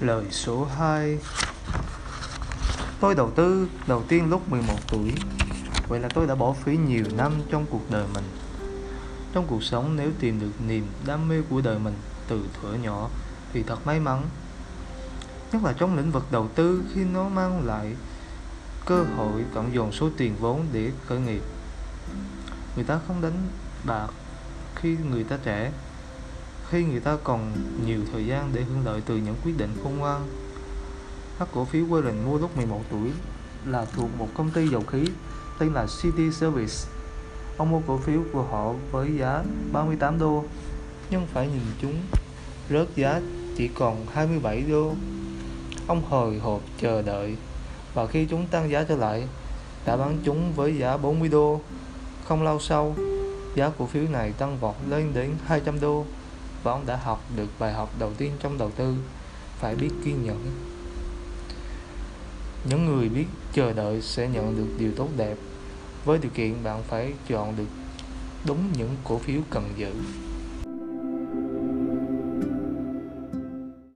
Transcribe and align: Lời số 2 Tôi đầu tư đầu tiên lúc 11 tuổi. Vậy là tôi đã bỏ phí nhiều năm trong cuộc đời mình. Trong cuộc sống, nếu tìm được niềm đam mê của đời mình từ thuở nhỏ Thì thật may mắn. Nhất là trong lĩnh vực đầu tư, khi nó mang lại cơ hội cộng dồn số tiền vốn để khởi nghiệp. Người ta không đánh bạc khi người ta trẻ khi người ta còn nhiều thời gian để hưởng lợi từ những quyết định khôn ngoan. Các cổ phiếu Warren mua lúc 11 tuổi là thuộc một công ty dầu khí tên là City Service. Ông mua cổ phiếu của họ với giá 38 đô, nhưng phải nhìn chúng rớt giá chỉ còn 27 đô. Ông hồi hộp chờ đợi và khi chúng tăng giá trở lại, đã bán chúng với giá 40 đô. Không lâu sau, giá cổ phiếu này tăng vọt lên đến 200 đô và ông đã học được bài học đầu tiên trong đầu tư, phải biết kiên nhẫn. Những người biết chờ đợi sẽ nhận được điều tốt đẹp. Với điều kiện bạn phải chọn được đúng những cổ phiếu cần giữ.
Lời 0.00 0.24
số 0.30 0.64
2 0.64 1.18
Tôi 3.00 3.14
đầu 3.14 3.30
tư 3.30 3.68
đầu 3.86 4.02
tiên 4.08 4.30
lúc 4.30 4.48
11 4.48 4.74
tuổi. 4.88 5.12
Vậy 5.88 6.00
là 6.00 6.08
tôi 6.14 6.26
đã 6.26 6.34
bỏ 6.34 6.52
phí 6.52 6.76
nhiều 6.76 7.04
năm 7.16 7.32
trong 7.50 7.66
cuộc 7.70 7.90
đời 7.90 8.06
mình. 8.14 8.24
Trong 9.32 9.46
cuộc 9.46 9.62
sống, 9.62 9.96
nếu 9.96 10.10
tìm 10.20 10.40
được 10.40 10.50
niềm 10.68 10.86
đam 11.06 11.28
mê 11.28 11.42
của 11.50 11.60
đời 11.60 11.78
mình 11.78 11.94
từ 12.28 12.44
thuở 12.60 12.72
nhỏ 12.72 13.08
Thì 13.52 13.62
thật 13.62 13.86
may 13.86 14.00
mắn. 14.00 14.22
Nhất 15.52 15.62
là 15.64 15.72
trong 15.72 15.96
lĩnh 15.96 16.10
vực 16.10 16.24
đầu 16.30 16.48
tư, 16.54 16.82
khi 16.94 17.04
nó 17.04 17.28
mang 17.28 17.66
lại 17.66 17.94
cơ 18.86 19.04
hội 19.16 19.44
cộng 19.54 19.74
dồn 19.74 19.92
số 19.92 20.10
tiền 20.16 20.36
vốn 20.40 20.66
để 20.72 20.90
khởi 21.06 21.18
nghiệp. 21.18 21.42
Người 22.76 22.84
ta 22.84 23.00
không 23.06 23.22
đánh 23.22 23.48
bạc 23.84 24.08
khi 24.74 24.96
người 25.10 25.24
ta 25.24 25.38
trẻ 25.44 25.72
khi 26.70 26.84
người 26.84 27.00
ta 27.00 27.16
còn 27.24 27.52
nhiều 27.86 28.00
thời 28.12 28.26
gian 28.26 28.50
để 28.54 28.62
hưởng 28.62 28.84
lợi 28.84 29.02
từ 29.06 29.16
những 29.16 29.34
quyết 29.44 29.58
định 29.58 29.70
khôn 29.82 29.98
ngoan. 29.98 30.26
Các 31.38 31.48
cổ 31.52 31.64
phiếu 31.64 31.84
Warren 31.84 32.26
mua 32.26 32.38
lúc 32.38 32.56
11 32.56 32.80
tuổi 32.90 33.10
là 33.66 33.84
thuộc 33.84 34.08
một 34.18 34.28
công 34.34 34.50
ty 34.50 34.68
dầu 34.68 34.82
khí 34.86 35.04
tên 35.58 35.72
là 35.72 35.86
City 36.02 36.30
Service. 36.32 36.74
Ông 37.56 37.70
mua 37.70 37.80
cổ 37.86 37.96
phiếu 37.96 38.20
của 38.32 38.42
họ 38.42 38.74
với 38.92 39.10
giá 39.18 39.42
38 39.72 40.18
đô, 40.18 40.44
nhưng 41.10 41.26
phải 41.26 41.46
nhìn 41.46 41.62
chúng 41.82 41.94
rớt 42.70 42.88
giá 42.96 43.20
chỉ 43.56 43.68
còn 43.68 44.06
27 44.12 44.62
đô. 44.62 44.92
Ông 45.86 46.02
hồi 46.08 46.38
hộp 46.38 46.60
chờ 46.80 47.02
đợi 47.02 47.36
và 47.94 48.06
khi 48.06 48.26
chúng 48.26 48.46
tăng 48.46 48.70
giá 48.70 48.84
trở 48.84 48.96
lại, 48.96 49.28
đã 49.86 49.96
bán 49.96 50.18
chúng 50.24 50.52
với 50.52 50.78
giá 50.78 50.96
40 50.96 51.28
đô. 51.28 51.60
Không 52.24 52.42
lâu 52.42 52.60
sau, 52.60 52.94
giá 53.54 53.70
cổ 53.78 53.86
phiếu 53.86 54.02
này 54.12 54.32
tăng 54.32 54.58
vọt 54.58 54.74
lên 54.88 55.12
đến 55.14 55.30
200 55.46 55.80
đô 55.80 56.04
và 56.62 56.72
ông 56.72 56.86
đã 56.86 56.96
học 56.96 57.24
được 57.36 57.48
bài 57.58 57.72
học 57.72 57.90
đầu 57.98 58.12
tiên 58.18 58.32
trong 58.40 58.58
đầu 58.58 58.70
tư, 58.70 58.94
phải 59.58 59.74
biết 59.74 59.90
kiên 60.04 60.24
nhẫn. 60.24 60.50
Những 62.68 62.86
người 62.86 63.08
biết 63.08 63.26
chờ 63.52 63.72
đợi 63.72 64.02
sẽ 64.02 64.28
nhận 64.28 64.56
được 64.56 64.74
điều 64.78 64.92
tốt 64.96 65.08
đẹp. 65.16 65.36
Với 66.04 66.18
điều 66.18 66.30
kiện 66.34 66.62
bạn 66.62 66.82
phải 66.88 67.12
chọn 67.28 67.56
được 67.56 67.68
đúng 68.44 68.72
những 68.78 68.96
cổ 69.04 69.18
phiếu 69.18 69.40
cần 69.50 69.70
giữ. 69.76 69.92